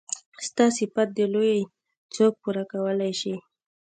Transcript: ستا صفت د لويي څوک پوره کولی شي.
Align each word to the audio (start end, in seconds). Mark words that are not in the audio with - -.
ستا 0.47 0.65
صفت 0.77 1.07
د 1.13 1.19
لويي 1.33 1.61
څوک 2.13 2.33
پوره 2.41 2.63
کولی 2.71 3.11
شي. 3.19 3.35